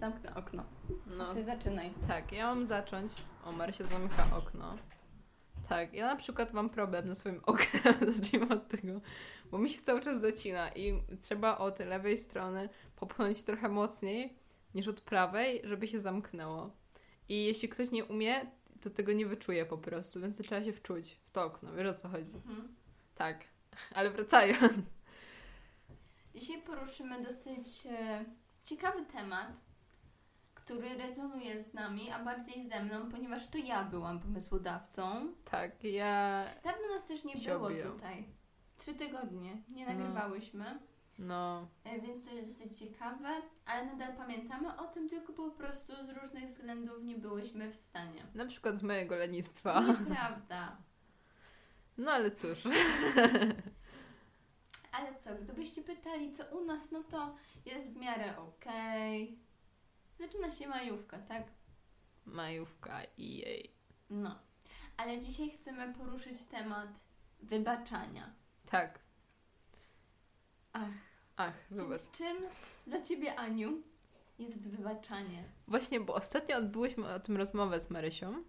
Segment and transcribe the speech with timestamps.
[0.00, 0.64] zamknę okno.
[1.06, 1.34] No.
[1.34, 1.92] Ty zaczynaj.
[2.08, 3.12] Tak, ja mam zacząć.
[3.44, 4.76] O, Marysia zamyka okno.
[5.68, 9.00] Tak, ja na przykład mam problem ze swoim oknem, zacznijmy od tego,
[9.50, 14.34] bo mi się cały czas zacina i trzeba od lewej strony popchnąć trochę mocniej
[14.74, 16.70] niż od prawej, żeby się zamknęło.
[17.28, 21.20] I jeśli ktoś nie umie, to tego nie wyczuje po prostu, więc trzeba się wczuć
[21.24, 22.36] w to okno, wiesz o co chodzi.
[22.36, 22.74] Mhm.
[23.14, 23.44] Tak,
[23.94, 24.86] ale wracając.
[26.34, 28.24] Dzisiaj poruszymy dosyć e,
[28.62, 29.52] ciekawy temat,
[30.70, 35.32] który rezonuje z nami, a bardziej ze mną, ponieważ to ja byłam pomysłodawcą.
[35.50, 37.92] Tak, ja, Dawno nas też nie było obijam.
[37.92, 38.24] tutaj.
[38.78, 39.92] Trzy tygodnie nie No.
[39.92, 40.78] nagrywałyśmy,
[41.18, 43.28] no, e, więc to jest dosyć ciekawe,
[43.66, 48.22] ale nadal pamiętamy o tym, tylko po prostu z różnych względów nie byłyśmy w stanie.
[48.34, 49.80] na przykład z mojego lenistwa.
[49.80, 50.76] Nieprawda.
[51.98, 52.62] No ale cóż.
[54.92, 57.34] Ale co, gdybyście pytali, co u nas, no to
[57.66, 59.38] jest w miarę okej.
[60.20, 61.42] Zaczyna się majówka, tak?
[62.26, 63.70] Majówka i jej.
[64.10, 64.38] No.
[64.96, 66.88] Ale dzisiaj chcemy poruszyć temat
[67.40, 68.32] wybaczania.
[68.70, 68.98] Tak.
[70.72, 70.88] Ach,
[71.36, 71.88] Ach, wybacz.
[71.90, 72.36] więc czym
[72.86, 73.82] dla Ciebie, Aniu,
[74.38, 75.44] jest wybaczanie?
[75.68, 78.44] Właśnie, bo ostatnio odbyłyśmy o tym rozmowę z Marysią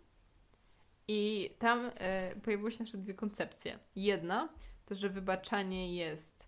[1.08, 3.80] i tam e, pojawiły się nasze dwie koncepcje.
[3.96, 4.50] Jedna
[4.86, 6.41] to, że wybaczanie jest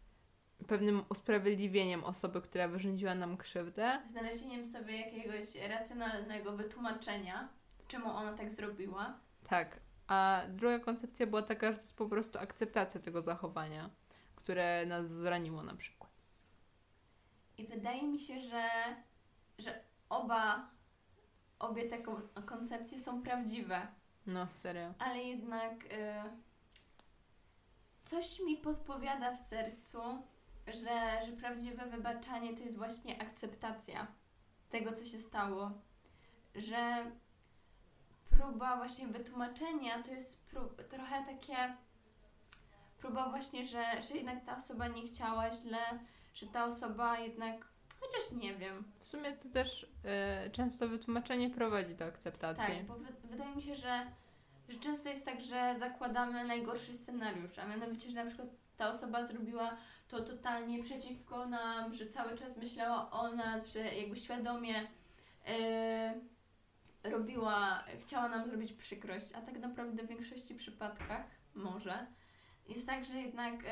[0.63, 4.01] pewnym usprawiedliwieniem osoby, która wyrządziła nam krzywdę.
[4.09, 7.49] Znalezieniem sobie jakiegoś racjonalnego wytłumaczenia,
[7.87, 9.19] czemu ona tak zrobiła.
[9.49, 9.79] Tak.
[10.07, 13.89] A druga koncepcja była taka, że to jest po prostu akceptacja tego zachowania,
[14.35, 16.11] które nas zraniło na przykład.
[17.57, 18.63] I wydaje mi się, że,
[19.59, 20.69] że oba,
[21.59, 23.87] obie te kon- koncepcje są prawdziwe.
[24.25, 24.93] No, serio.
[24.99, 25.87] ale jednak y,
[28.03, 29.99] coś mi podpowiada w sercu,
[30.67, 34.07] że, że prawdziwe wybaczanie to jest właśnie akceptacja
[34.69, 35.71] tego, co się stało.
[36.55, 37.11] Że
[38.29, 41.73] próba właśnie wytłumaczenia to jest prób, trochę takie
[42.97, 45.99] próba właśnie, że, że jednak ta osoba nie chciała źle,
[46.33, 47.55] że ta osoba jednak,
[47.99, 52.75] chociaż nie wiem, W sumie to też e, często wytłumaczenie prowadzi do akceptacji.
[52.75, 54.05] Tak, bo wy, wydaje mi się, że,
[54.69, 59.25] że często jest tak, że zakładamy najgorszy scenariusz, a mianowicie, że na przykład ta osoba
[59.25, 59.77] zrobiła
[60.13, 64.87] to totalnie przeciwko nam, że cały czas myślała o nas, że jakby świadomie
[67.03, 71.25] yy, robiła, chciała nam zrobić przykrość, a tak naprawdę w większości przypadkach
[71.55, 72.07] może.
[72.67, 73.69] Jest tak, że jednak yy,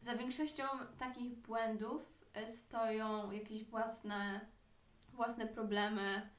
[0.00, 0.64] za większością
[0.98, 2.02] takich błędów
[2.34, 4.40] yy, stoją jakieś własne
[5.12, 6.30] własne problemy,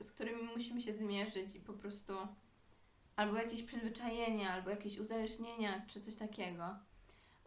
[0.00, 2.12] z którymi musimy się zmierzyć i po prostu
[3.16, 6.76] albo jakieś przyzwyczajenia, albo jakieś uzależnienia, czy coś takiego.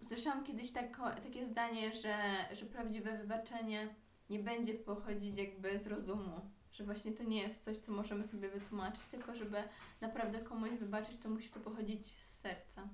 [0.02, 2.16] Usłyszałam kiedyś tako, takie zdanie, że,
[2.52, 3.96] że prawdziwe wybaczenie
[4.30, 8.50] nie będzie pochodzić jakby z rozumu, że właśnie to nie jest coś, co możemy sobie
[8.50, 9.58] wytłumaczyć, tylko żeby
[10.02, 12.90] naprawdę komuś wybaczyć, to musi to pochodzić z serca.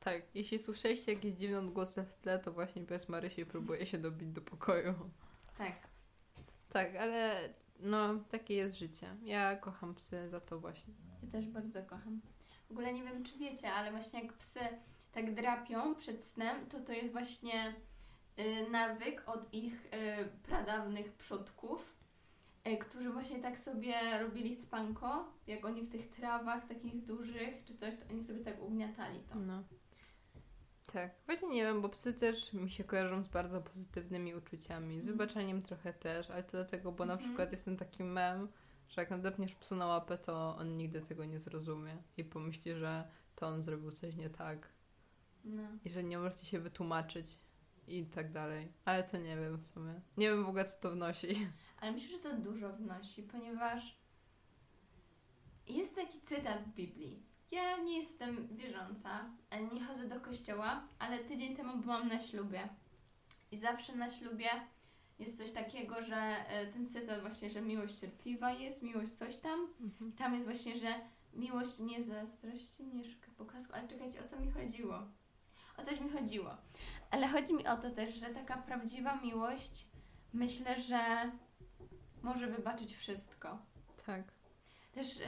[0.00, 4.28] Tak, jeśli słyszeliście jakieś dziwne odgłosy w tle, to właśnie pies Marysi próbuje się dobić
[4.28, 4.94] do pokoju.
[5.58, 5.72] Tak.
[6.68, 7.48] Tak, ale
[7.82, 9.16] no, takie jest życie.
[9.22, 10.94] Ja kocham psy za to właśnie.
[11.22, 12.20] Ja też bardzo kocham.
[12.68, 14.60] W ogóle nie wiem, czy wiecie, ale właśnie jak psy
[15.12, 17.74] tak drapią przed snem, to to jest właśnie
[18.38, 19.88] y, nawyk od ich y,
[20.42, 21.94] pradawnych przodków,
[22.68, 27.76] y, którzy właśnie tak sobie robili spanko, jak oni w tych trawach takich dużych czy
[27.76, 29.34] coś, to oni sobie tak ugniatali to.
[29.34, 29.62] No.
[30.92, 35.08] Tak, właśnie nie wiem, bo psy też mi się kojarzą z bardzo pozytywnymi uczuciami, z
[35.08, 35.18] Mhm.
[35.18, 37.28] wybaczeniem trochę też, ale to dlatego, bo na Mhm.
[37.30, 38.48] przykład jest ten taki mem,
[38.88, 43.08] że jak nadepniesz psu na łapę, to on nigdy tego nie zrozumie i pomyśli, że
[43.36, 44.68] to on zrobił coś nie tak
[45.44, 45.62] No.
[45.84, 47.26] i że nie możecie się wytłumaczyć
[47.88, 48.72] i tak dalej.
[48.84, 50.00] Ale to nie wiem w sumie.
[50.16, 51.48] Nie wiem w ogóle, co to wnosi.
[51.80, 53.98] Ale myślę, że to dużo wnosi, ponieważ
[55.68, 57.22] jest taki cytat w Biblii.
[57.50, 62.68] Ja nie jestem wierząca, ani nie chodzę do kościoła, ale tydzień temu byłam na ślubie.
[63.50, 64.48] I zawsze na ślubie
[65.18, 69.68] jest coś takiego, że e, ten cytat właśnie, że miłość cierpliwa jest, miłość coś tam.
[70.08, 70.94] I tam jest właśnie, że
[71.32, 73.74] miłość nie zazdrości, nie szuka poklasku.
[73.74, 75.02] Ale czekajcie, o co mi chodziło?
[75.76, 76.56] O coś mi chodziło.
[77.10, 79.86] Ale chodzi mi o to też, że taka prawdziwa miłość,
[80.32, 81.30] myślę, że
[82.22, 83.58] może wybaczyć wszystko.
[84.06, 84.22] Tak.
[84.92, 85.24] Też e,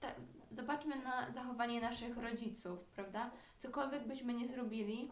[0.00, 0.08] ta,
[0.54, 3.30] zobaczmy na zachowanie naszych rodziców, prawda?
[3.58, 5.10] Cokolwiek byśmy nie zrobili,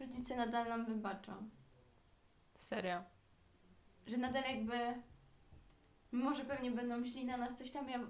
[0.00, 1.50] rodzice nadal nam wybaczą.
[2.56, 3.02] Serio.
[4.06, 4.78] Że nadal jakby,
[6.12, 8.04] mimo że pewnie będą źli na nas coś tam, ja y,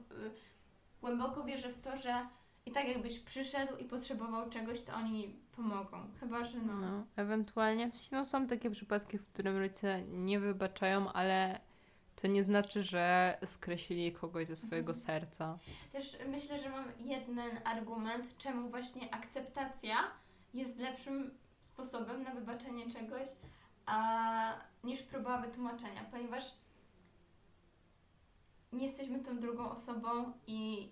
[1.00, 2.26] głęboko wierzę w to, że
[2.66, 6.11] i tak jakbyś przyszedł i potrzebował czegoś, to oni pomogą.
[6.20, 6.75] Chyba, że no.
[6.75, 11.61] No, ewentualnie w sensie, no, są takie przypadki, w którym rodzice nie wybaczają, ale
[12.22, 15.06] to nie znaczy, że skreślili kogoś ze swojego Mhm.
[15.06, 15.58] serca.
[15.92, 19.96] Też myślę, że mam jeden argument, czemu właśnie akceptacja
[20.54, 21.30] jest lepszym
[21.60, 23.28] sposobem na wybaczenie czegoś
[23.86, 26.44] a, niż próba wytłumaczenia, ponieważ
[28.72, 30.88] nie jesteśmy tą drugą osobą i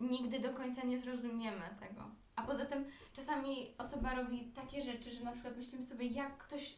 [0.00, 2.10] nigdy do końca nie zrozumiemy tego.
[2.36, 6.74] A poza tym czasami osoba robi takie rzeczy, że na przykład myślimy sobie, jak ktoś.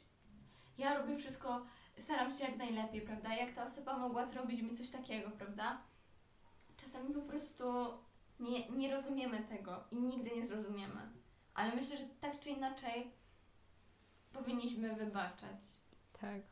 [0.78, 1.66] Ja robię wszystko,
[1.98, 3.34] staram się jak najlepiej, prawda?
[3.34, 5.82] Jak ta osoba mogła zrobić mi coś takiego, prawda?
[6.76, 7.64] Czasami po prostu
[8.40, 11.00] nie, nie rozumiemy tego i nigdy nie zrozumiemy.
[11.54, 13.10] Ale myślę, że tak czy inaczej
[14.32, 15.60] powinniśmy wybaczać.
[16.20, 16.42] Tak.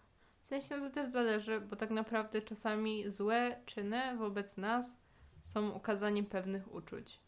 [0.43, 4.97] W sensie no to też zależy, bo tak naprawdę czasami złe czyny wobec nas
[5.43, 7.21] są ukazaniem pewnych uczuć.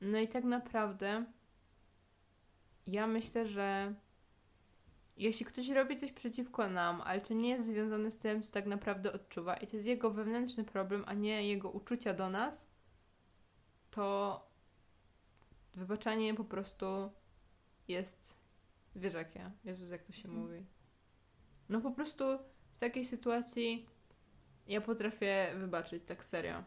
[0.00, 1.24] No i tak naprawdę
[2.86, 3.94] ja myślę, że
[5.20, 8.66] jeśli ktoś robi coś przeciwko nam, ale to nie jest związane z tym, co tak
[8.66, 12.66] naprawdę odczuwa i to jest jego wewnętrzny problem, a nie jego uczucia do nas,
[13.90, 14.40] to
[15.74, 16.86] wybaczanie po prostu
[17.88, 18.34] jest,
[18.96, 20.46] wiesz jakie, Jezus jak to się Mhm.
[20.46, 20.66] mówi.
[21.68, 22.24] No po prostu
[22.72, 23.86] w takiej sytuacji
[24.66, 26.64] ja potrafię wybaczyć, tak serio.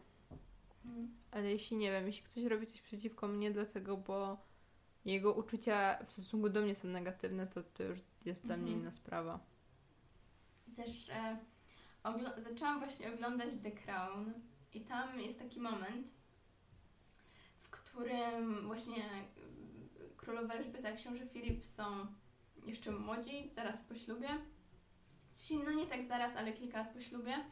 [0.84, 1.14] Mhm.
[1.30, 4.38] Ale jeśli nie wiem, jeśli ktoś robi coś przeciwko mnie, dlatego, bo
[5.04, 8.80] jego uczucia w stosunku do mnie są negatywne, to to już jest dla mnie Mhm.
[8.80, 9.38] inna sprawa.
[10.76, 11.38] Też e,
[12.04, 14.32] ogl- zaczęłam właśnie oglądać The Crown
[14.74, 16.08] i tam jest taki moment,
[17.58, 22.06] w którym właśnie y, królowa Elżbieta i książę Filip są
[22.66, 24.28] jeszcze młodzi, zaraz po ślubie.
[25.64, 27.44] No nie tak zaraz, ale kilka lat po ślubie.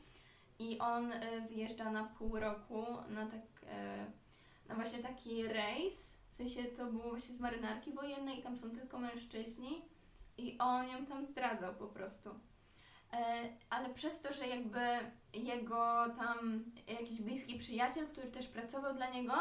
[0.58, 6.12] I on y, wyjeżdża na pół roku na, tak, y, na właśnie taki rejs.
[6.32, 9.82] W sensie to było właśnie z marynarki wojennej i tam są tylko mężczyźni.
[10.38, 12.30] I on ją tam zdradzał po prostu.
[13.12, 14.80] E, ale przez to, że jakby
[15.34, 19.34] jego tam jakiś bliski przyjaciel, który też pracował dla niego,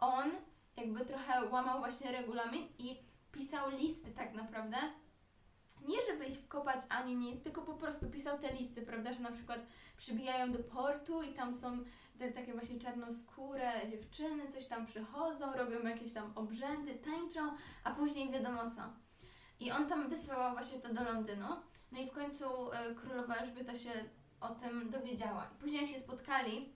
[0.00, 0.30] on
[0.76, 2.98] jakby trochę łamał właśnie regulamin i
[3.32, 4.76] pisał listy tak naprawdę.
[5.88, 9.32] Nie żeby ich wkopać ani nic, tylko po prostu pisał te listy, prawda, że na
[9.32, 9.60] przykład
[9.96, 11.78] przybijają do portu i tam są
[12.18, 18.32] te takie właśnie czarnoskóre dziewczyny, coś tam przychodzą, robią jakieś tam obrzędy, tańczą, a później
[18.32, 18.82] wiadomo co.
[19.60, 21.48] I on tam wysyłał właśnie to do Londynu.
[21.92, 23.90] No i w końcu e, królowa Elżbieta się
[24.40, 25.50] o tym dowiedziała.
[25.54, 26.72] I później jak się spotkali,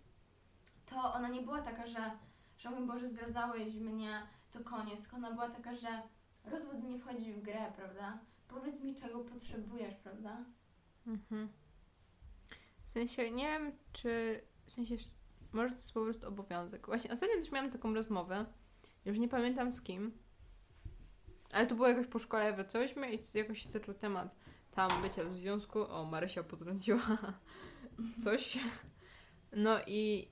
[0.86, 2.10] to ona nie była taka, że,
[2.58, 4.22] że mój Boże, zdradzałeś mnie,
[4.52, 5.08] to koniec.
[5.14, 6.02] Ona była taka, że
[6.44, 8.18] rozwód nie wchodzi w grę, prawda?
[8.48, 10.44] Powiedz mi, czego potrzebujesz, prawda?
[11.06, 11.48] Mhm.
[12.84, 14.96] W sensie, nie wiem, czy w sensie,
[15.52, 16.86] może to jest po prostu obowiązek.
[16.86, 18.46] Właśnie ostatnio też miałam taką rozmowę,
[19.04, 20.18] już nie pamiętam z kim,
[21.54, 24.34] ale to było jakoś po szkole, wracałyśmy i jakoś się zaczął temat
[24.74, 25.80] tam bycia w związku.
[25.80, 27.02] O, Marysia potrąciła
[28.24, 28.58] coś.
[29.52, 30.28] No i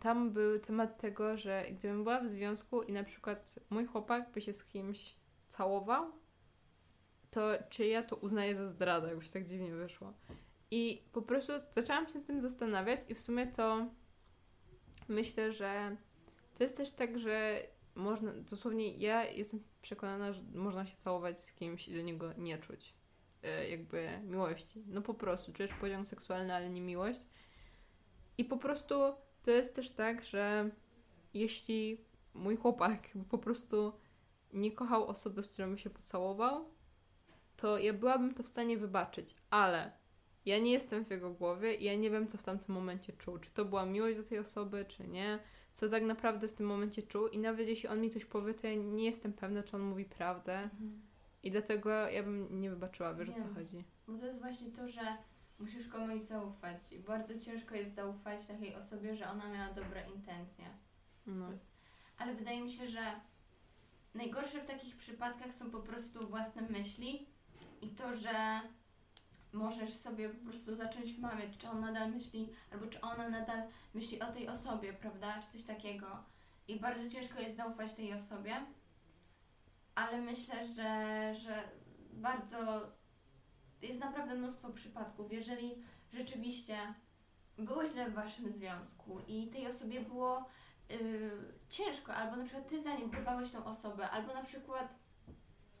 [0.00, 4.40] tam był temat tego, że gdybym była w związku i na przykład mój chłopak by
[4.40, 5.16] się z kimś
[5.48, 6.12] całował,
[7.30, 10.12] to czy ja to uznaję za zdradę, jakbyś tak dziwnie wyszło.
[10.70, 13.86] I po prostu zaczęłam się tym zastanawiać i w sumie to
[15.08, 15.96] myślę, że
[16.54, 17.62] to jest też tak, że
[17.94, 22.58] można, dosłownie ja jestem przekonana, że można się całować z kimś i do niego nie
[22.58, 22.94] czuć
[23.42, 24.84] e, jakby miłości.
[24.86, 27.20] No po prostu, czujesz pociąg seksualny, ale nie miłość.
[28.38, 28.94] I po prostu
[29.42, 30.70] to jest też tak, że
[31.34, 32.00] jeśli
[32.34, 33.92] mój chłopak po prostu
[34.52, 36.64] nie kochał osoby, z którą się pocałował,
[37.56, 39.92] to ja byłabym to w stanie wybaczyć, ale
[40.46, 43.38] ja nie jestem w jego głowie i ja nie wiem, co w tamtym momencie czuł.
[43.38, 45.38] Czy to była miłość do tej osoby, czy nie.
[45.74, 48.66] Co tak naprawdę w tym momencie czuł i nawet jeśli on mi coś powie, to
[48.66, 50.70] ja nie jestem pewna, czy on mówi prawdę.
[51.42, 53.84] I dlatego ja bym nie wybaczyła, wiesz o co chodzi.
[54.08, 55.02] Bo to jest właśnie to, że
[55.58, 56.92] musisz komuś zaufać.
[56.92, 60.64] I bardzo ciężko jest zaufać takiej osobie, że ona miała dobre intencje.
[61.26, 61.48] No.
[62.18, 63.00] Ale wydaje mi się, że
[64.14, 67.26] najgorsze w takich przypadkach są po prostu własne myśli
[67.80, 68.60] i to, że
[69.54, 73.62] możesz sobie po prostu zacząć wmawiać, czy on nadal myśli, albo czy ona nadal
[73.94, 76.06] myśli o tej osobie, prawda, czy coś takiego.
[76.68, 78.56] I bardzo ciężko jest zaufać tej osobie,
[79.94, 81.62] ale myślę, że, że
[82.12, 82.86] bardzo
[83.82, 85.32] jest naprawdę mnóstwo przypadków.
[85.32, 85.74] Jeżeli
[86.12, 86.78] rzeczywiście
[87.58, 90.48] było źle w waszym związku i tej osobie było
[90.90, 91.30] y,
[91.68, 94.98] ciężko, albo na przykład ty zaniedbywałeś tą osobę, albo na przykład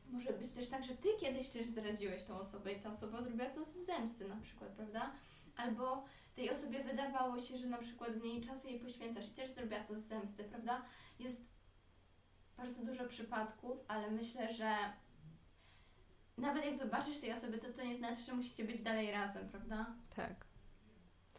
[0.06, 3.50] może być też tak, że ty kiedyś też zdradziłeś tą osobę i ta osoba zrobiła
[3.50, 5.12] to z zemsty na przykład, prawda?
[5.56, 9.80] albo tej osobie wydawało się, że na przykład mniej czasu jej poświęcasz i też zrobiła
[9.80, 10.82] to z zemsty, prawda?
[11.18, 11.44] Jest
[12.56, 14.76] bardzo dużo przypadków, ale myślę, że
[16.38, 19.94] nawet jak wybaczysz tej osoby, to to nie znaczy, że musicie być dalej razem, prawda?
[20.16, 20.46] Tak.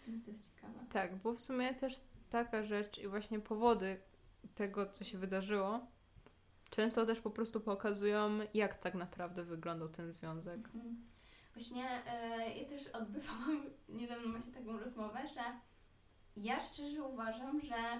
[0.08, 0.80] Więc to jest ciekawe.
[0.92, 1.96] Tak, bo w sumie też
[2.30, 4.02] taka rzecz i właśnie powody
[4.56, 5.88] tego, co się wydarzyło,
[6.70, 10.70] często też po prostu pokazują, jak tak naprawdę wyglądał ten związek.
[10.76, 11.06] Mhm.
[11.54, 15.42] Właśnie e, ja też odbywałam niedawno właśnie taką rozmowę, że
[16.38, 18.00] ja szczerze uważam, że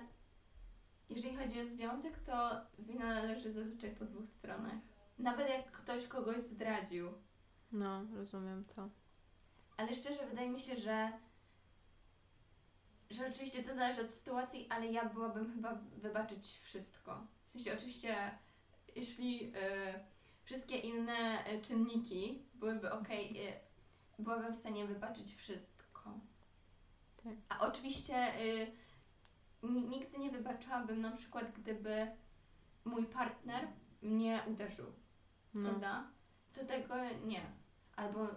[1.10, 4.78] jeżeli chodzi o związek, to wina leży zazwyczaj po dwóch stronach.
[5.20, 7.14] Nawet jak ktoś kogoś zdradził.
[7.72, 8.90] No, rozumiem to.
[9.78, 11.12] Ale szczerze wydaje mi się, że
[13.10, 17.28] że oczywiście to zależy od sytuacji, ale ja byłabym chyba wybaczyć wszystko.
[17.48, 18.38] W sensie oczywiście,
[18.96, 20.04] jeśli e,
[20.44, 23.08] wszystkie inne e, czynniki byłyby ok,
[24.20, 26.20] byłabym w stanie wybaczyć wszystko.
[27.24, 27.34] Tak.
[27.50, 28.32] A oczywiście
[29.64, 32.08] ni- nigdy nie wybaczyłabym na przykład, gdyby
[32.86, 33.68] mój partner
[34.02, 34.86] mnie uderzył,
[35.54, 35.70] No.
[35.70, 36.08] prawda?
[36.54, 37.42] To tego nie.
[37.96, 38.28] Albo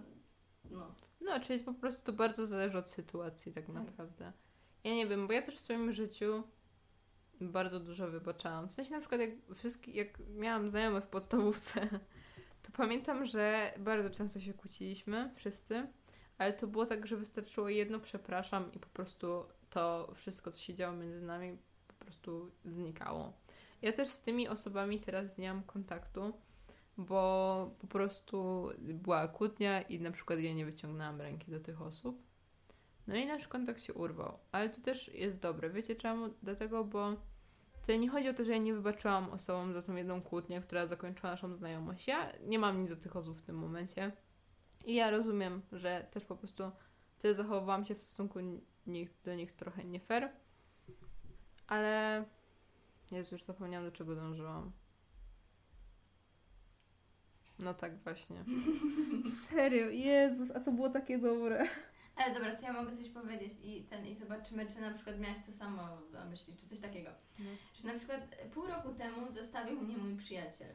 [0.70, 0.94] no.
[1.20, 3.74] no, czyli po prostu to bardzo zależy od sytuacji tak Tak.
[3.74, 4.32] naprawdę.
[4.84, 6.42] Ja nie wiem, bo ja też w swoim życiu
[7.40, 8.68] bardzo dużo wybaczałam.
[8.68, 11.88] W sensie na przykład jak, wszystkie, jak miałam znajomych w podstawówce,
[12.62, 15.86] to pamiętam, że bardzo często się kłóciliśmy wszyscy,
[16.38, 20.74] ale to było tak, że wystarczyło jedno przepraszam i po prostu to wszystko, co się
[20.74, 23.32] działo między nami, po prostu znikało.
[23.82, 26.32] Ja też z tymi osobami teraz nie mam kontaktu,
[26.98, 32.27] bo po prostu była kłótnia i na przykład ja nie wyciągnęłam ręki do tych osób.
[33.08, 34.38] No i nasz kontakt się urwał.
[34.52, 35.70] Ale to też jest dobre.
[35.70, 36.28] Wiecie czemu?
[36.42, 37.16] Dlatego, bo
[37.80, 40.86] tutaj nie chodzi o to, że ja nie wybaczyłam osobom za tą jedną kłótnię, która
[40.86, 42.08] zakończyła naszą znajomość.
[42.08, 44.12] Ja nie mam nic do tych osób w tym momencie.
[44.84, 46.70] I ja rozumiem, że też po prostu
[47.18, 48.38] wtedy zachowałam się w stosunku
[49.24, 50.28] do nich trochę nie fair.
[51.66, 52.24] Ale
[53.10, 54.72] Jezu, już zapomniałam do czego dążyłam.
[57.58, 58.44] No tak właśnie.
[59.48, 61.68] Serio, Jezus, a to było takie dobre.
[62.18, 65.38] Ale dobra, to ja mogę coś powiedzieć i ten i zobaczymy, czy na przykład miałaś
[65.46, 65.82] to samo
[66.12, 67.10] na myśli, czy coś takiego.
[67.38, 67.50] No.
[67.74, 68.20] Że na przykład
[68.54, 70.74] pół roku temu zostawił mnie mój przyjaciel.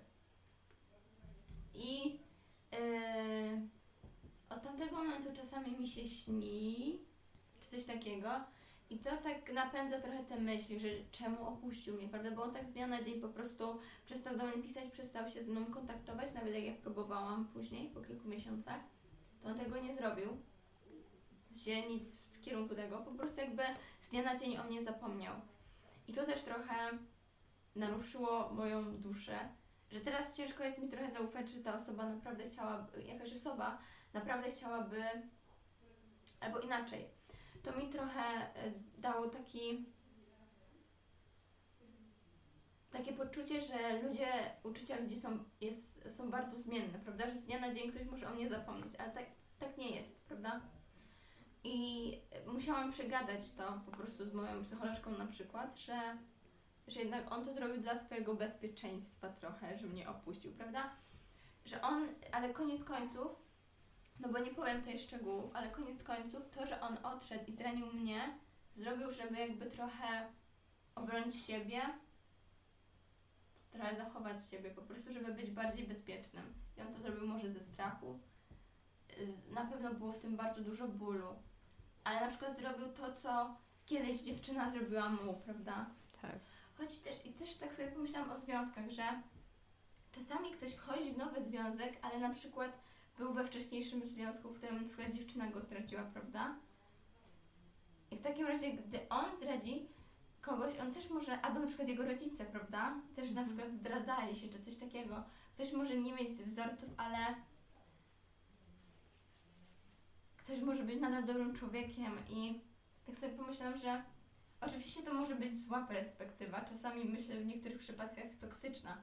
[1.73, 2.19] I
[2.71, 2.79] yy,
[4.50, 7.00] od tamtego momentu czasami mi się śni,
[7.62, 8.29] czy coś takiego.
[8.89, 12.31] I to tak napędza trochę te myśli, że czemu opuścił mnie, prawda?
[12.31, 15.43] Bo on tak z dnia na dzień po prostu przestał do mnie pisać, przestał się
[15.43, 18.79] ze mną kontaktować, nawet jak ja próbowałam później, po kilku miesiącach,
[19.41, 20.38] to on tego nie zrobił
[21.57, 23.63] się nic w kierunku tego, po prostu jakby
[24.00, 25.36] z dnia na dzień o mnie zapomniał.
[26.07, 26.89] I to też trochę
[27.75, 29.50] naruszyło moją duszę,
[29.91, 33.77] że teraz ciężko jest mi trochę zaufać, że ta osoba naprawdę chciałaby, jakaś osoba
[34.13, 35.03] naprawdę chciałaby,
[36.39, 37.07] albo inaczej.
[37.63, 39.86] To mi trochę e, dało taki
[42.93, 44.27] takie poczucie, że ludzie,
[44.63, 47.29] uczucia ludzi są, jest, są bardzo zmienne, prawda?
[47.29, 49.25] Że z dnia na dzień ktoś może o mnie zapomnieć, ale tak,
[49.60, 50.62] tak nie jest, prawda?
[51.63, 52.17] I
[52.48, 56.17] musiałam przegadać to po prostu z moją psycholożką na przykład, że,
[56.88, 60.89] że jednak on to zrobił dla swojego bezpieczeństwa trochę, że mnie opuścił, prawda?
[61.65, 63.43] Że on, ale koniec końców,
[64.20, 67.93] no bo nie powiem tutaj szczegółów, ale koniec końców to, że on odszedł i zranił
[67.93, 68.38] mnie,
[68.75, 70.27] zrobił, żeby jakby trochę
[70.96, 71.82] obronić siebie,
[73.72, 76.43] trochę zachować siebie, po prostu, żeby być bardziej bezpiecznym.
[76.77, 78.20] I on to zrobił może ze strachu.
[79.50, 81.36] Na pewno było w tym bardzo dużo bólu.
[82.03, 83.55] Ale na przykład zrobił to, co
[83.86, 85.86] kiedyś dziewczyna zrobiła mu, prawda?
[86.22, 86.36] Tak.
[86.77, 89.03] Choć też, i też tak sobie pomyślałam o związkach, że
[90.12, 92.72] czasami ktoś wchodzi w nowy związek, ale na przykład
[93.17, 96.55] był we wcześniejszym związku, w którym na przykład dziewczyna go straciła, prawda?
[98.12, 99.88] I w takim razie, gdy on zdradzi
[100.41, 102.93] kogoś, on też może, albo na przykład jego rodzice, prawda?
[103.15, 105.24] Też na przykład zdradzali się, czy coś takiego.
[105.53, 107.17] Ktoś może nie mieć wzorców, ale
[110.43, 112.62] ktoś może być nadal dobrym człowiekiem i
[113.05, 114.03] tak sobie pomyślałam, że
[114.62, 118.97] oczywiście to może być zła perspektywa, czasami myślę w niektórych przypadkach toksyczna,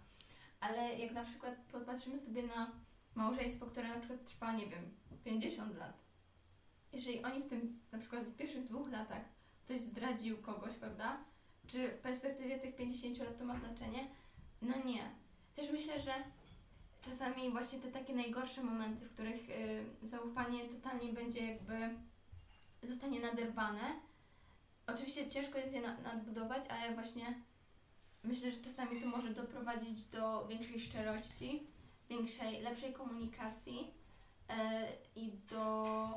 [0.60, 2.70] ale jak na przykład popatrzymy sobie na
[3.14, 4.90] małżeństwo, które na przykład trwa, nie wiem,
[5.24, 6.04] 50 lat.
[6.92, 9.22] Jeżeli oni w tym, na przykład w pierwszych dwóch latach
[9.64, 11.24] ktoś zdradził kogoś, prawda?
[11.66, 14.04] Czy w perspektywie tych 50 lat to ma znaczenie?
[14.62, 15.10] No nie.
[15.54, 16.12] Też myślę, że
[17.02, 21.90] czasami właśnie te takie najgorsze momenty, w których y, zaufanie totalnie będzie jakby
[22.82, 23.80] zostanie naderwane.
[24.86, 27.34] Oczywiście ciężko jest je na, nadbudować, ale właśnie
[28.24, 31.66] myślę, że czasami to może doprowadzić do większej szczerości,
[32.08, 33.78] większej, lepszej komunikacji
[34.50, 34.54] y,
[35.16, 36.08] i do,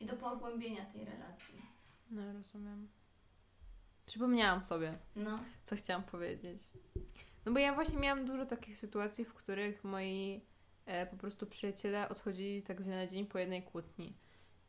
[0.00, 1.62] i do pogłębienia tej relacji.
[2.10, 2.88] No, rozumiem.
[4.06, 5.38] Przypomniałam sobie, No.
[5.64, 6.58] co chciałam powiedzieć.
[7.46, 10.40] No bo ja właśnie miałam dużo takich sytuacji, w których moi
[10.86, 14.16] e, po prostu przyjaciele odchodzili tak z dnia na dzień po jednej kłótni.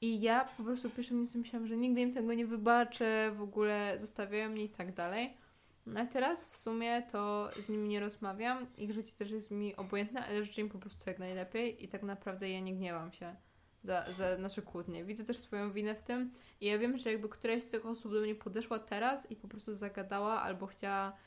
[0.01, 3.99] I ja po prostu pierwszym miejscu myślałam, że nigdy im tego nie wybaczę, w ogóle
[3.99, 5.37] zostawiają mnie i tak dalej.
[5.85, 9.75] No a teraz w sumie to z nimi nie rozmawiam, ich życie też jest mi
[9.75, 13.35] obojętne, ale życzę im po prostu jak najlepiej i tak naprawdę ja nie gniewam się
[13.83, 15.05] za, za nasze kłótnie.
[15.05, 18.13] Widzę też swoją winę w tym i ja wiem, że jakby któraś z tych osób
[18.13, 21.17] do mnie podeszła teraz i po prostu zagadała albo chciała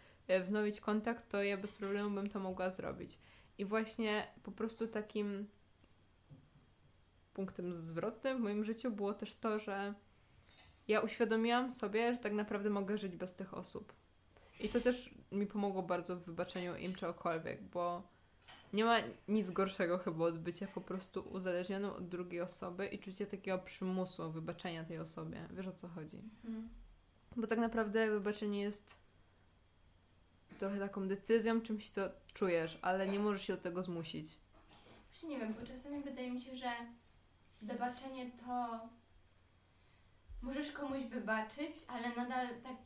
[0.42, 3.18] wznowić kontakt, to ja bez problemu bym to mogła zrobić.
[3.58, 5.48] I właśnie po prostu takim
[7.34, 9.94] punktem zwrotnym w moim życiu było też to, że
[10.88, 13.92] ja uświadomiłam sobie, że tak naprawdę mogę żyć bez tych osób.
[14.60, 18.02] I to też mi pomogło bardzo w wybaczeniu im czegokolwiek, bo
[18.72, 18.96] nie ma
[19.28, 24.30] nic gorszego chyba od bycia po prostu uzależnioną od drugiej osoby i czucia takiego przymusu
[24.30, 25.48] wybaczenia tej osobie.
[25.50, 26.18] Wiesz o co chodzi?
[26.44, 26.68] Mm.
[27.36, 28.99] Bo tak naprawdę wybaczenie jest
[30.60, 32.00] trochę taką decyzją, czymś co
[32.34, 34.26] czujesz, ale nie możesz się do tego zmusić.
[35.10, 36.70] Właśnie nie wiem, bo czasami wydaje mi się, że
[37.62, 38.80] wybaczenie to
[40.42, 42.76] możesz komuś wybaczyć, ale nadal tak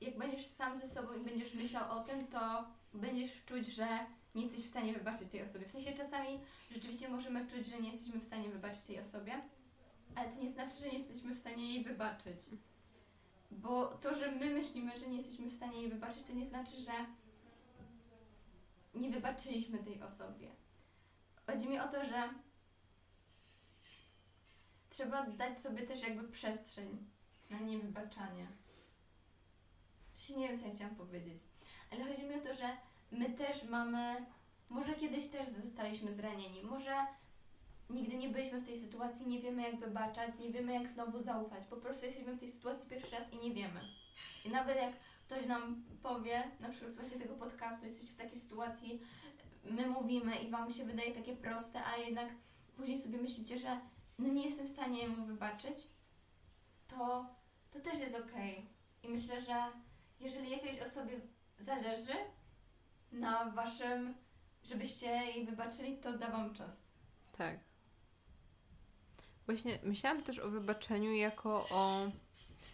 [0.00, 3.86] jak będziesz sam ze sobą i będziesz myślał o tym, to będziesz czuć, że
[4.34, 5.66] nie jesteś w stanie wybaczyć tej osobie.
[5.66, 9.32] W sensie czasami rzeczywiście możemy czuć, że nie jesteśmy w stanie wybaczyć tej osobie,
[10.14, 12.40] ale to nie znaczy, że nie jesteśmy w stanie jej wybaczyć.
[13.50, 16.76] Bo to, że my myślimy, że nie jesteśmy w stanie jej wybaczyć, to nie znaczy,
[16.76, 16.92] że
[18.94, 20.48] nie wybaczyliśmy tej osobie.
[21.46, 22.28] Chodzi mi o to, że
[24.90, 27.06] trzeba dać sobie też jakby przestrzeń
[27.50, 28.46] na niewybaczanie.
[30.14, 31.40] Się nie wiem, co ja chciałam powiedzieć.
[31.90, 32.76] Ale chodzi mi o to, że
[33.10, 34.26] my też mamy,
[34.68, 37.06] może kiedyś też zostaliśmy zranieni, może
[37.90, 41.64] nigdy nie byliśmy w tej sytuacji, nie wiemy jak wybaczać, nie wiemy jak znowu zaufać.
[41.64, 43.80] Po prostu jesteśmy w tej sytuacji pierwszy raz i nie wiemy.
[44.44, 44.92] I nawet jak
[45.26, 49.00] ktoś nam powie, na przykład słuchajcie tego podcastu, jesteście w takiej sytuacji,
[49.64, 52.28] my mówimy i wam się wydaje takie proste, ale jednak
[52.76, 53.80] później sobie myślicie, że
[54.18, 55.86] no nie jestem w stanie mu wybaczyć,
[56.88, 57.26] to,
[57.70, 58.66] to też jest okej.
[59.02, 59.66] I myślę, że
[60.20, 61.20] jeżeli jakiejś osobie
[61.58, 62.14] zależy
[63.12, 64.14] na waszym,
[64.64, 66.88] żebyście jej wybaczyli, to da wam czas.
[67.38, 67.67] Tak.
[69.48, 72.10] Właśnie myślałam też o wybaczeniu jako o.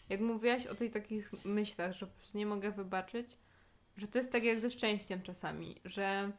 [0.09, 3.37] Jak mówiłaś o tej takich myślach, że nie mogę wybaczyć,
[3.97, 6.31] że to jest tak jak ze szczęściem czasami, że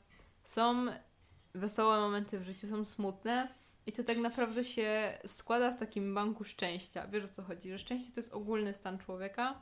[0.44, 0.86] są
[1.54, 3.48] wesołe momenty w życiu, są smutne
[3.86, 7.08] i to tak naprawdę się składa w takim banku szczęścia.
[7.08, 7.70] Wiesz o co chodzi?
[7.70, 9.62] Że szczęście to jest ogólny stan człowieka,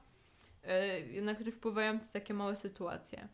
[1.13, 3.27] yy, na który wpływają te takie małe sytuacje.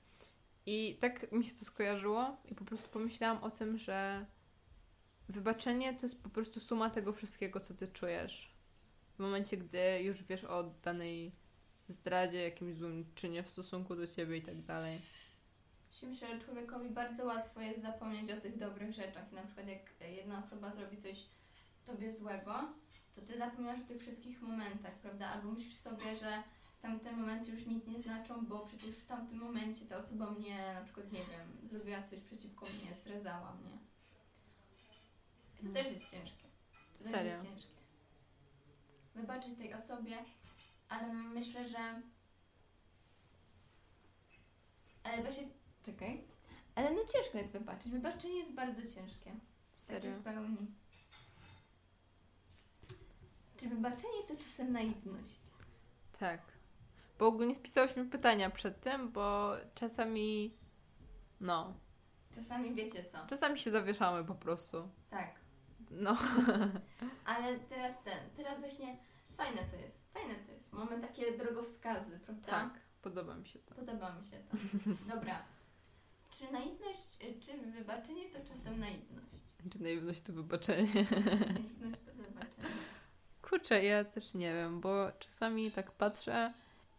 [0.66, 4.26] I tak mi się to skojarzyło i po prostu pomyślałam o tym, że
[5.30, 8.56] wybaczenie to jest po prostu suma tego wszystkiego, co ty czujesz.
[9.16, 11.32] W momencie, gdy już wiesz o danej
[11.88, 15.00] zdradzie, jakimś złym czynie w stosunku do ciebie i tak dalej.
[16.04, 19.32] Myślę, że człowiekowi bardzo łatwo jest zapomnieć o tych dobrych rzeczach.
[19.32, 21.26] Na przykład jak jedna osoba zrobi coś
[21.86, 22.54] tobie złego,
[23.16, 25.28] to ty zapominasz o tych wszystkich momentach, prawda?
[25.28, 26.44] Albo myślisz sobie, że
[26.82, 30.82] tamte momenty już nic nie znaczą, bo przecież w tamtym momencie ta osoba mnie na
[30.82, 33.89] przykład, nie wiem, zrobiła coś przeciwko mnie, stresowała mnie.
[35.64, 36.44] To też jest ciężkie.
[36.98, 37.32] To też Serio?
[37.32, 37.74] jest ciężkie.
[39.16, 40.18] Wybaczyć tej osobie,
[40.90, 42.02] ale myślę, że...
[45.04, 45.44] Ale właśnie...
[45.84, 46.24] Czekaj.
[46.76, 47.92] Ale no ciężko jest wybaczyć.
[47.92, 49.32] Wybaczenie jest bardzo ciężkie.
[49.32, 50.16] Takie Serio.
[50.16, 50.68] w pełni.
[53.58, 55.42] Czy wybaczenie to czasem naiwność?
[56.20, 56.42] Tak.
[57.20, 60.54] Bo ogólnie spisałyśmy pytania przed tym, bo czasami.
[61.40, 61.74] No.
[62.36, 63.18] Czasami wiecie co.
[63.28, 64.90] Czasami się zawieszamy po prostu.
[65.10, 65.39] Tak.
[65.92, 66.18] No.
[67.26, 68.98] Ale teraz ten, teraz właśnie
[69.38, 70.14] fajne to jest.
[70.14, 70.74] Fajne to jest.
[70.74, 72.48] Mamy takie drogowskazy, prawda?
[72.48, 72.70] Tak.
[73.02, 73.76] Podoba mi się to.
[73.76, 74.58] Podoba mi się to.
[75.16, 75.44] Dobra.
[76.32, 79.28] Czy naiwność, y, czy wybaczenie to czasem naiwność?
[79.72, 80.88] Czy naiwność to wybaczenie?
[80.88, 82.68] Czy naiwność to wybaczenie?
[83.42, 86.54] Kurczę, ja też nie wiem, bo czasami tak patrzę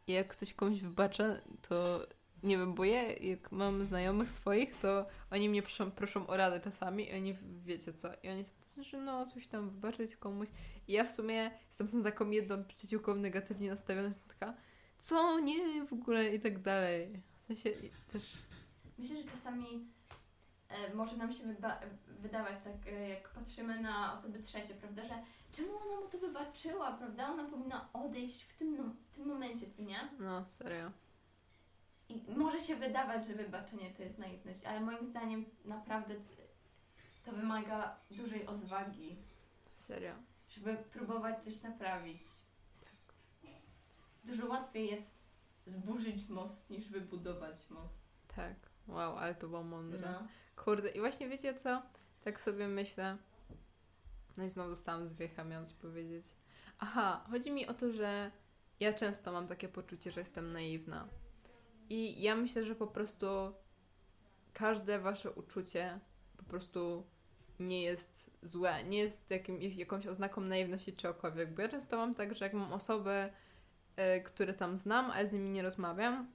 [0.07, 1.24] i jak ktoś komuś wybacza,
[1.68, 2.07] to
[2.42, 6.61] nie wiem, bo ja jak mam znajomych swoich, to oni mnie proszą, proszą o radę
[6.61, 10.48] czasami i oni wiecie co, i oni są, że no coś tam wybaczyć komuś
[10.88, 14.55] i ja w sumie jestem tą taką jedną przyjaciółką negatywnie nastawioną, taka
[14.98, 17.22] co, nie, w ogóle i tak dalej.
[17.42, 17.70] W sensie
[18.12, 18.22] też,
[18.98, 19.87] Myślę, że czasami
[20.68, 21.81] e, może nam się wyba-
[22.20, 25.14] wydawać tak, e, jak patrzymy na osoby trzecie, prawda, że
[25.53, 27.29] czemu ona mu to wybaczyła, prawda?
[27.29, 30.09] Ona powinna odejść w tym, no- w tym momencie, co nie?
[30.18, 30.90] no serio.
[32.11, 36.14] I może się wydawać, że wybaczenie to jest naiwność, ale moim zdaniem naprawdę
[37.25, 39.16] to wymaga dużej odwagi.
[39.75, 40.12] Serio.
[40.49, 42.23] żeby próbować coś naprawić.
[44.25, 45.18] Dużo łatwiej jest
[45.66, 48.14] zburzyć most niż wybudować most.
[48.37, 48.55] Tak.
[48.88, 50.01] Wow, ale to było mądre.
[50.01, 50.27] No.
[50.57, 51.83] Kurde, i właśnie wiecie co?
[52.25, 53.16] Tak sobie myślę.
[54.37, 56.27] No i znowu dostałam zwiecha, miałam coś powiedzieć.
[56.79, 58.31] Aha, chodzi mi o to, że
[58.81, 61.09] ja często mam takie poczucie, że jestem naiwna.
[61.90, 63.26] I ja myślę, że po prostu
[64.53, 66.00] każde wasze uczucie
[66.37, 67.07] po prostu
[67.61, 71.55] nie jest złe, nie jest jakim, jakąś oznaką naiwności czy okowiek.
[71.55, 73.31] Bo ja często mam tak, że jak mam osoby,
[73.96, 76.31] e, które tam znam, ale z nimi nie rozmawiam,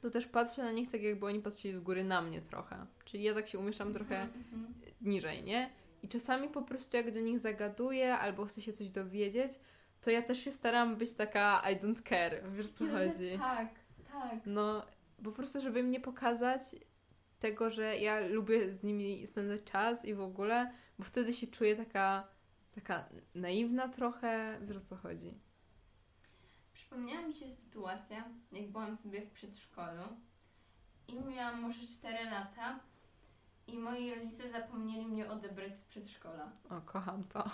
[0.00, 2.86] to też patrzę na nich tak, jakby oni patrzyli z góry na mnie trochę.
[3.04, 4.74] Czyli ja tak się umieszczam trochę Mhm, mhm.
[5.00, 5.70] niżej, nie?
[6.02, 9.52] I czasami po prostu jak do nich zagaduję albo chcę się coś dowiedzieć,
[10.00, 13.38] to ja też się staram być taka I don't care, wiesz co Jezu, chodzi?
[13.38, 13.68] Tak,
[14.30, 14.40] tak.
[14.46, 14.82] No,
[15.24, 16.62] po prostu żeby im nie pokazać
[17.38, 21.76] tego, że ja lubię z nimi spędzać czas i w ogóle, bo wtedy się czuję
[21.76, 22.28] taka,
[22.74, 25.34] taka naiwna trochę, wiesz o co chodzi.
[26.74, 30.02] Przypomniała mi się sytuacja, jak byłam sobie w przedszkolu
[31.08, 32.80] i miałam może 4 lata
[33.66, 36.52] i moi rodzice zapomnieli mnie odebrać z przedszkola.
[36.70, 37.50] O, kocham to.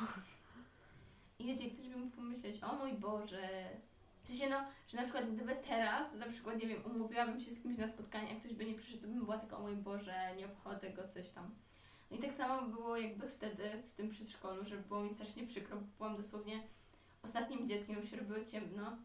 [1.38, 3.70] I wiecie, ktoś by mógł pomyśleć, o mój Boże.
[4.28, 7.62] W sensie no, że na przykład gdyby teraz, na przykład, nie wiem, umówiłabym się z
[7.62, 10.14] kimś na spotkanie, a ktoś by nie przyszedł, to bym była taka, o mój Boże,
[10.36, 11.54] nie obchodzę go, coś tam.
[12.10, 15.76] No i tak samo było jakby wtedy, w tym przedszkolu, że było mi strasznie przykro,
[15.76, 16.62] bo byłam dosłownie
[17.22, 18.96] ostatnim dzieckiem, już się robiło ciemno.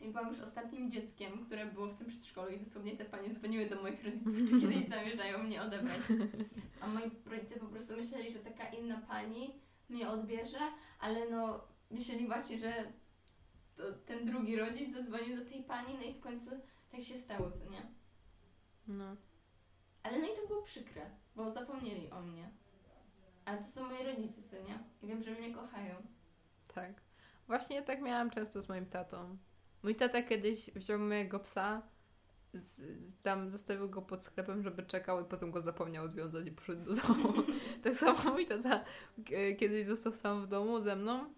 [0.00, 3.66] I byłam już ostatnim dzieckiem, które było w tym przedszkolu i dosłownie te panie dzwoniły
[3.66, 6.00] do moich rodziców, czy kiedyś zamierzają mnie odebrać.
[6.80, 9.54] A moi rodzice po prostu myśleli, że taka inna pani
[9.88, 10.58] mnie odbierze,
[11.00, 12.92] ale no myśleli właśnie, że
[13.80, 16.50] to ten drugi rodzic zadzwonił do tej pani, no i w końcu
[16.90, 17.82] tak się stało, co nie?
[18.88, 19.16] No.
[20.02, 22.50] Ale no i to było przykre, bo zapomnieli o mnie.
[23.44, 24.78] Ale to są moi rodzice, co nie?
[25.02, 25.94] I wiem, że mnie kochają.
[26.74, 26.92] Tak.
[27.46, 29.36] Właśnie tak miałam często z moim tatą.
[29.82, 31.82] Mój tata kiedyś wziął mojego psa,
[32.54, 36.52] z, z, tam zostawił go pod sklepem, żeby czekał i potem go zapomniał odwiązać i
[36.52, 37.32] poszedł do domu.
[37.84, 38.84] tak samo mój tata
[39.32, 41.34] e, kiedyś został sam w domu ze mną.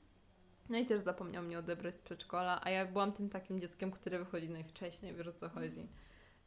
[0.73, 4.19] No i też zapomniał mnie odebrać z przedszkola, a ja byłam tym takim dzieckiem, które
[4.19, 5.89] wychodzi najwcześniej, wiesz o co chodzi.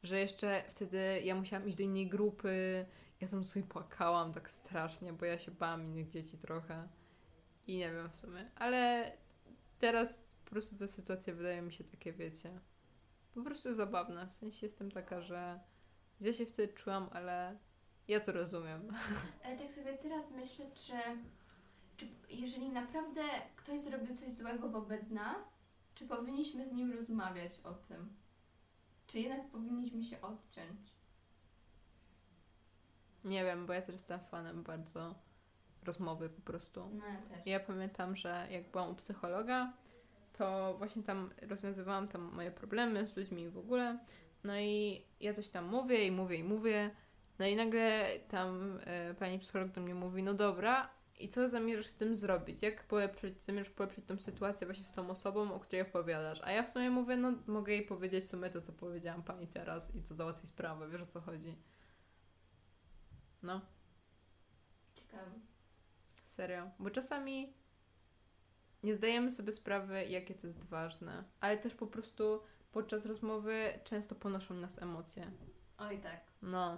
[0.03, 2.85] Że jeszcze wtedy ja musiałam iść do innej grupy,
[3.21, 6.87] ja tam sobie płakałam tak strasznie, bo ja się bałam innych dzieci trochę.
[7.67, 9.11] I nie wiem w sumie, ale
[9.79, 12.59] teraz po prostu te sytuacje wydają mi się takie, wiecie,
[13.33, 14.27] po prostu zabawne.
[14.27, 15.59] W sensie jestem taka, że
[16.21, 17.57] ja się wtedy czułam, ale
[18.07, 18.93] ja to rozumiem.
[19.43, 20.93] Ale tak sobie teraz myślę, czy,
[21.97, 23.21] czy jeżeli naprawdę
[23.55, 25.61] ktoś zrobił coś złego wobec nas,
[25.95, 28.15] czy powinniśmy z nim rozmawiać o tym?
[29.07, 30.95] Czy jednak powinniśmy się odciąć?
[33.25, 35.15] Nie wiem, bo ja też jestem fanem bardzo
[35.83, 36.89] rozmowy po prostu.
[36.93, 37.47] No ja też.
[37.47, 39.73] Ja pamiętam, że jak byłam u psychologa,
[40.37, 43.99] to właśnie tam rozwiązywałam tam moje problemy z ludźmi w ogóle.
[44.43, 46.91] No i ja coś tam mówię i mówię i mówię.
[47.39, 51.87] No i nagle tam e, pani psycholog do mnie mówi, no dobra, i co zamierzasz
[51.87, 52.61] z tym zrobić?
[52.61, 56.39] Jak polepszyć, zamierzasz polepszyć tą sytuację właśnie z tą osobą, o której opowiadasz?
[56.43, 59.47] A ja w sumie mówię, no mogę jej powiedzieć w sumie to, co powiedziałam pani
[59.47, 61.55] teraz i to załatwi sprawę, wiesz o co chodzi?
[63.43, 63.61] No.
[64.95, 65.31] Ciekawe.
[66.25, 66.69] Serio.
[66.79, 67.53] Bo czasami
[68.83, 74.15] nie zdajemy sobie sprawy, jakie to jest ważne, ale też po prostu podczas rozmowy często
[74.15, 75.31] ponoszą nas emocje.
[75.77, 76.21] Oj tak.
[76.41, 76.77] No,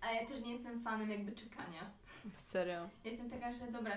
[0.00, 1.90] Ale ja też nie jestem fanem jakby czekania.
[2.38, 2.88] Serio.
[3.04, 3.96] Jestem taka, że dobra,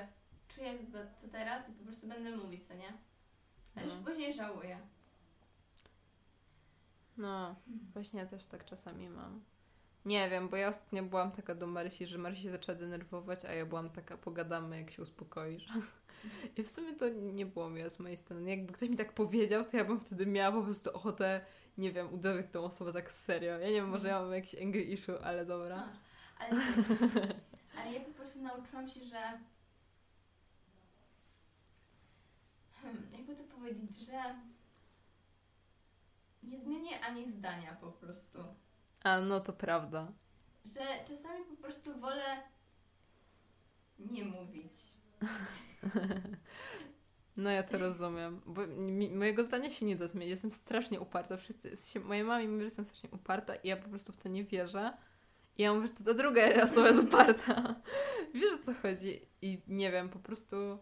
[0.55, 2.93] czuję to, teraz i po prostu będę mówić, co nie?
[3.75, 4.01] A już No.
[4.12, 4.77] później żałuję.
[7.17, 7.55] No,
[7.93, 9.41] właśnie ja też tak czasami mam.
[10.05, 13.53] Nie wiem, bo ja ostatnio byłam taka do Marysi, że Marysi się zaczęła denerwować, a
[13.53, 15.67] ja byłam taka, pogadamy jak się uspokoisz.
[16.57, 18.49] I w sumie to nie było miłe z mojej strony.
[18.49, 21.41] Jakby ktoś mi tak powiedział, to ja bym wtedy miała po prostu ochotę,
[21.77, 23.51] nie wiem, uderzyć tą osobę tak serio.
[23.60, 25.89] Ja nie wiem, może ja mam jakiś angry issue, ale dobra.
[26.39, 26.62] A, ale,
[27.81, 29.39] ale ja po prostu nauczyłam się, że
[32.81, 34.35] hmm, jakby to powiedzieć, że
[36.43, 38.39] nie zmienię ani zdania po prostu.
[39.03, 40.11] A no to prawda.
[40.65, 42.43] Że czasami po prostu wolę
[43.99, 44.73] nie mówić.
[47.37, 50.29] No ja to rozumiem, bo mi, mojego zdania się nie da zmienić.
[50.29, 51.37] Jestem strasznie uparta.
[51.37, 54.13] Wszyscy, w sensie moja mama mi mówi, że jestem strasznie uparta i ja po prostu
[54.13, 54.97] w to nie wierzę.
[55.57, 57.75] I ja mówię, że to ta druga osoba jest uparta.
[58.33, 59.21] Wiesz o co chodzi?
[59.41, 60.77] I nie wiem, po prostu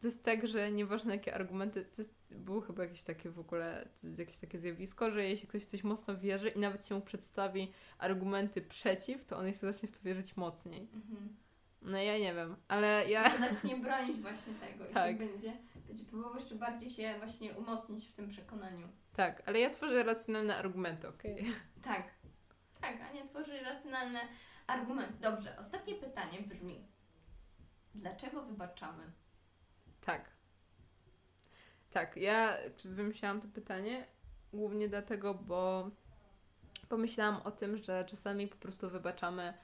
[0.00, 3.88] to jest tak, że nieważne jakie argumenty, to jest, było chyba jakieś takie w ogóle,
[4.18, 7.72] jakieś takie zjawisko, że jeśli ktoś w coś mocno wierzy i nawet się mu przedstawi
[7.98, 10.80] argumenty przeciw, to on jeszcze zacznie w to wierzyć mocniej.
[10.80, 11.36] Mhm.
[11.82, 13.38] No ja nie wiem, ale ja...
[13.38, 15.10] Zacznie bronić właśnie tego i Tak.
[15.10, 15.52] się będzie,
[15.88, 18.88] będzie próbował jeszcze bardziej się właśnie umocnić w tym przekonaniu.
[19.16, 21.46] Tak, ale ja tworzę racjonalne argumenty, okej?
[21.82, 22.10] Tak,
[22.80, 24.20] tak, Ania tworzy racjonalne
[24.66, 25.14] argumenty.
[25.20, 26.88] Dobrze, ostatnie pytanie brzmi.
[27.94, 29.12] Dlaczego wybaczamy?
[30.00, 30.30] Tak.
[31.90, 34.06] Tak, ja wymyślałam to pytanie
[34.52, 35.90] głównie dlatego, bo
[36.88, 39.54] pomyślałam o tym, że czasami po prostu wybaczamy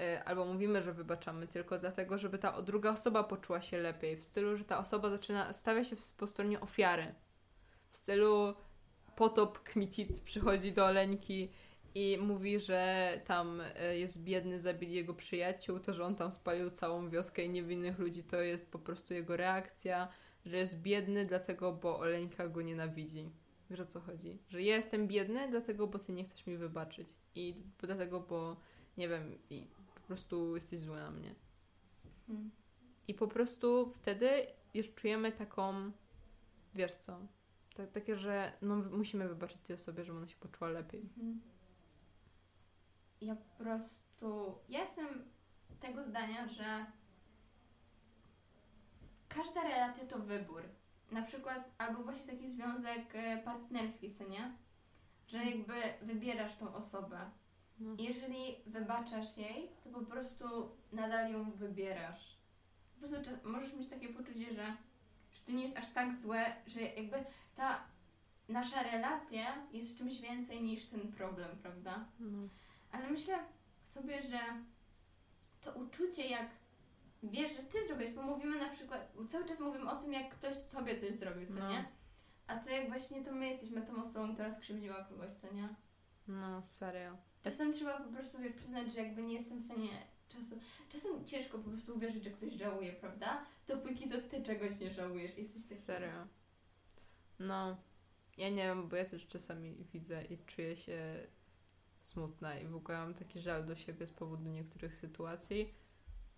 [0.00, 4.16] y, albo mówimy, że wybaczamy tylko dlatego, żeby ta druga osoba poczuła się lepiej.
[4.16, 7.14] W stylu, że ta osoba zaczyna, stawia się po stronie ofiary.
[7.90, 8.54] W stylu
[9.16, 11.52] potop Kmicic przychodzi do Oleńki
[11.98, 16.70] i mówi, że tam y, jest biedny, zabili jego przyjaciół, to, że on tam spalił
[16.70, 20.08] całą wioskę i niewinnych ludzi, to jest po prostu jego reakcja,
[20.46, 23.30] że jest biedny dlatego, bo Oleńka go nienawidzi.
[23.70, 24.38] Wiesz o co chodzi?
[24.48, 28.56] Że ja jestem biedny dlatego, bo ty nie chcesz mi wybaczyć i dlatego, bo
[28.96, 31.34] nie wiem, i po prostu jesteś zły na mnie.
[32.26, 32.50] Hmm.
[33.08, 35.92] I po prostu wtedy już czujemy taką,
[36.74, 37.18] wiesz co,
[37.74, 41.00] ta, takie, że no, musimy wybaczyć tej osobie, żeby ona się poczuła lepiej.
[41.00, 41.57] Mhm.
[43.20, 44.58] Ja po prostu.
[44.68, 45.06] Ja jestem
[45.80, 46.86] tego zdania, że
[49.28, 50.62] każda relacja to wybór.
[51.10, 54.52] Na przykład, albo właśnie taki związek e, partnerski, co nie?
[55.26, 57.30] Że jakby wybierasz tą osobę.
[57.78, 57.94] No.
[57.98, 62.36] Jeżeli wybaczasz jej, to po prostu nadal ją wybierasz.
[62.94, 64.76] Po prostu czas- możesz mieć takie poczucie, że,
[65.32, 67.24] że to nie jest aż tak złe, że jakby
[67.56, 67.80] ta
[68.48, 72.04] nasza relacja jest czymś więcej niż ten problem, prawda?
[72.20, 72.48] No.
[72.92, 73.38] Ale myślę
[73.88, 74.38] sobie, że
[75.60, 76.46] to uczucie, jak
[77.22, 80.54] wiesz, że ty zrobisz, bo mówimy na przykład, cały czas mówimy o tym, jak ktoś
[80.56, 81.70] sobie coś zrobił, co No.
[81.70, 81.84] nie?
[82.46, 85.68] A co jak właśnie to my jesteśmy tą osobą, która skrzywdziła kogoś, co nie?
[86.28, 87.16] no, serio.
[87.44, 89.88] Czasem trzeba po prostu wiesz, przyznać, że jakby nie jestem w stanie
[90.28, 90.58] czasu.
[90.88, 93.44] Czasem ciężko po prostu uwierzyć, że ktoś żałuje, prawda?
[93.66, 95.38] Dopóki to ty czegoś nie żałujesz.
[95.38, 95.80] Jesteś taki.
[95.80, 96.26] Serio.
[97.38, 97.76] No,
[98.36, 101.26] ja nie wiem, bo ja też czasami widzę i czuję się
[102.08, 105.74] smutna i w ogóle mam taki żal do siebie z powodu niektórych sytuacji.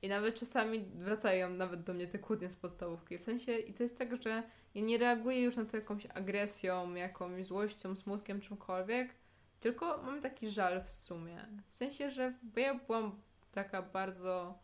[0.02, 3.18] I nawet czasami wracają nawet do mnie te kłótnie z podstawówki.
[3.18, 4.42] W sensie, i to jest tak, że
[4.74, 9.14] ja nie reaguję już na to jakąś agresją, jakąś złością, smutkiem, czymkolwiek,
[9.60, 11.46] tylko mam taki żal w sumie.
[11.68, 14.58] W sensie, że ja byłam taka bardzo.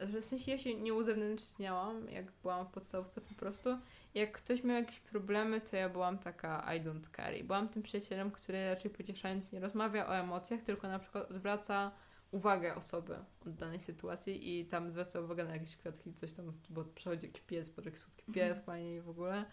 [0.00, 3.78] Że w sensie ja się nie uzewnętrzniałam, jak byłam w podstawówce po prostu.
[4.14, 7.44] Jak ktoś miał jakieś problemy, to ja byłam taka I don't care.
[7.44, 11.92] Byłam tym przyjacielem, który raczej pocieszając nie rozmawia o emocjach, tylko na przykład odwraca
[12.30, 16.84] uwagę osoby od danej sytuacji i tam zwraca uwagę na jakieś kwiatki, coś tam, bo
[16.84, 18.66] przychodzi jakiś pies, bo taki słodki pies, Mhm.
[18.66, 19.44] fajnie i w ogóle.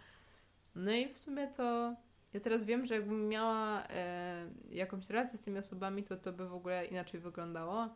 [0.75, 1.95] No i w sumie to
[2.34, 6.47] ja teraz wiem, że jakbym miała e, jakąś relację z tymi osobami, to to by
[6.47, 7.89] w ogóle inaczej wyglądało.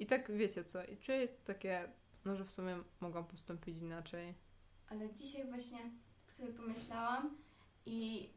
[0.00, 1.88] I tak wiecie co, i czuję takie,
[2.24, 4.34] no że w sumie mogłam postąpić inaczej.
[4.88, 5.78] Ale dzisiaj właśnie
[6.22, 7.36] tak sobie pomyślałam
[7.86, 8.30] i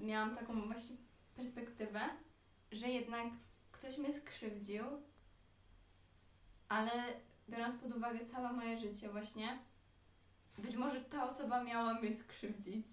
[0.00, 0.96] miałam taką właśnie
[1.36, 2.00] perspektywę,
[2.72, 3.26] że jednak
[3.72, 4.84] ktoś mnie skrzywdził,
[6.68, 6.92] ale
[7.48, 9.58] biorąc pod uwagę całe moje życie właśnie,
[10.58, 12.86] być może ta osoba miała mnie skrzywdzić,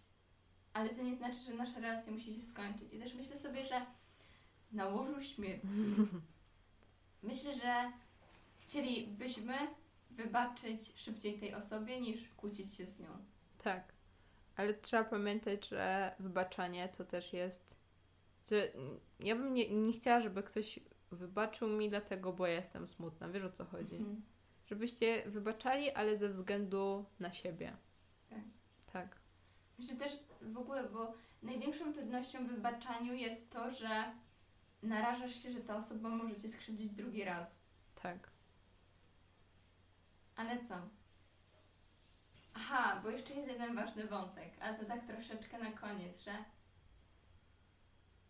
[0.74, 2.94] ale to nie znaczy, że nasza relacja musi się skończyć.
[2.94, 3.86] I też myślę sobie, że
[4.72, 5.68] na łożu śmierci
[7.24, 7.92] myślę, że
[8.60, 9.54] chcielibyśmy
[10.12, 13.10] wybaczyć szybciej tej osobie niż kłócić się z nią.
[13.64, 13.94] Tak,
[14.56, 17.76] ale trzeba pamiętać, że wybaczanie to też jest.
[18.50, 18.72] Że
[19.20, 20.80] ja bym nie, nie chciała, żeby ktoś
[21.12, 23.30] wybaczył mi dlatego, bo ja jestem smutna.
[23.30, 23.96] Wiesz o co chodzi?
[23.96, 24.22] Mhm.
[24.66, 27.78] Żebyście wybaczali, ale ze względu na siebie.
[28.30, 28.40] Tak.
[28.94, 29.18] Tak.
[29.80, 34.12] Myślę też w ogóle, bo największą trudnością w wybaczaniu jest to, że
[34.84, 37.68] narażasz się, że ta osoba może cię skrzywdzić drugi raz.
[38.02, 38.30] Tak.
[40.36, 40.76] Ale co?
[42.54, 46.32] Aha, bo jeszcze jest jeden ważny wątek, ale to tak troszeczkę na koniec, że.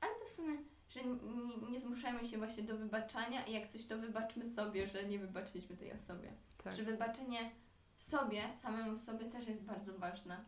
[0.01, 0.57] Ale to w sumie,
[0.89, 4.87] że n- n- nie zmuszajmy się właśnie do wybaczania i jak coś to wybaczmy sobie,
[4.87, 6.33] że nie wybaczyliśmy tej osobie.
[6.63, 6.75] Tak.
[6.75, 7.51] Że wybaczenie
[7.97, 10.43] sobie, samemu sobie też jest bardzo ważne.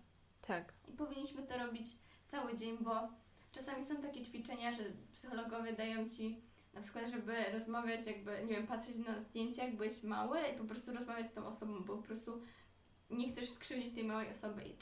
[0.47, 0.73] Tak.
[0.87, 1.87] I powinniśmy to robić
[2.25, 3.09] cały dzień, bo
[3.55, 6.41] czasami są takie ćwiczenia, że psychologowie dają ci
[6.73, 10.63] na przykład, żeby rozmawiać, jakby, nie wiem, patrzeć na zdjęcie, jak byłeś mały i po
[10.63, 12.41] prostu rozmawiać z tą osobą, bo po prostu
[13.09, 14.75] nie chcesz skrzywdzić tej małej osoby i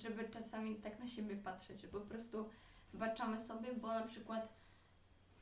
[0.00, 2.48] żeby czasami tak na siebie patrzeć, że po prostu
[2.92, 4.52] wybaczamy sobie, bo na przykład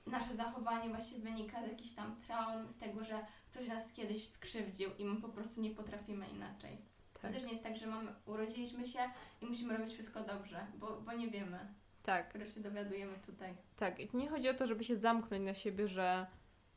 [0.07, 4.91] nasze zachowanie właśnie wynika z jakichś tam traum, z tego, że ktoś nas kiedyś skrzywdził
[4.99, 6.79] i my po prostu nie potrafimy inaczej.
[7.13, 7.33] To Tak.
[7.33, 9.01] też nie jest tak, że mamy, urodziliśmy się
[9.43, 11.75] i musimy robić wszystko dobrze, bo, bo nie wiemy.
[12.03, 12.27] Tak.
[12.33, 13.55] Dopiero się dowiadujemy tutaj.
[13.77, 14.01] Tak.
[14.01, 16.27] I tu nie chodzi o to, żeby się zamknąć na siebie, że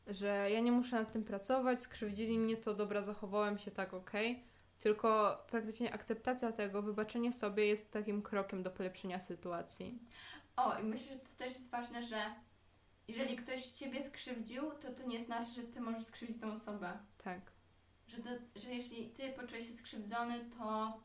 [0.07, 4.43] że ja nie muszę nad tym pracować, skrzywdzili mnie, to dobra, zachowałem się tak, okej.
[4.79, 9.99] Tylko praktycznie akceptacja tego, wybaczenie sobie jest takim krokiem do polepszenia sytuacji.
[10.55, 12.17] O, i myślę, że to też jest ważne, że
[13.07, 16.97] jeżeli ktoś ciebie skrzywdził, to to nie znaczy, że ty możesz skrzywdzić tą osobę.
[17.23, 17.39] Tak.
[18.07, 20.99] Że, to, że jeśli ty poczułeś się skrzywdzony, to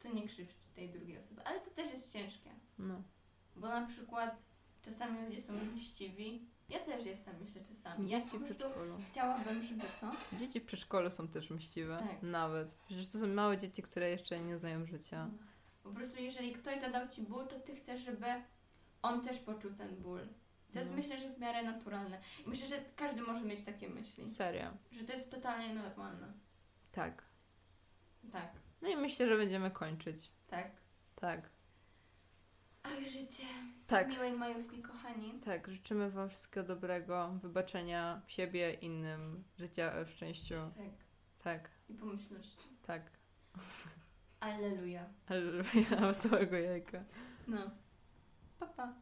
[0.00, 1.42] to nie krzywdź tej drugiej osoby.
[1.44, 2.50] Ale to też jest ciężkie.
[2.78, 3.02] No.
[3.56, 4.36] Bo na przykład
[4.82, 6.46] czasami ludzie są mściwi.
[6.68, 8.10] Ja też jestem, myślę, czasami.
[8.10, 8.98] Ja Dzieci po w prostu przedszkolu.
[9.06, 10.12] chciałabym, żeby co?
[10.38, 11.98] Dzieci w przedszkolu są też mściwe.
[12.10, 12.22] Tak.
[12.22, 12.74] Nawet.
[12.86, 15.30] Przecież to są małe dzieci, które jeszcze nie znają życia.
[15.82, 18.26] Po prostu jeżeli ktoś zadał ci ból, to ty chcesz, żeby
[19.02, 20.20] on też poczuł ten ból.
[20.72, 20.96] To jest No.
[20.96, 22.20] myślę, że w miarę naturalne.
[22.46, 24.24] I myślę, że każdy może mieć takie myśli.
[24.24, 24.70] Serio.
[24.92, 26.32] Że to jest totalnie normalne.
[26.92, 27.22] Tak.
[28.32, 30.30] Tak, No i myślę, że będziemy kończyć.
[30.46, 30.70] tak.
[31.16, 31.50] Tak.
[32.84, 33.44] Oj, życie.
[33.86, 34.08] Tak.
[34.08, 35.40] Miłej majówki, kochani.
[35.44, 40.54] Tak, życzymy Wam wszystkiego dobrego, wybaczenia siebie, innym, życia w szczęściu.
[40.76, 40.90] Tak.
[41.44, 42.58] Tak, I pomyślności.
[42.86, 43.02] tak.
[44.40, 45.04] Alleluja.
[45.28, 47.04] Alleluja, wesołego jajka.
[47.48, 47.70] No.
[48.58, 48.94] Pa, pa.